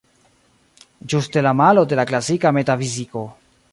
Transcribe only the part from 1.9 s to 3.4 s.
de la klasika metafiziko.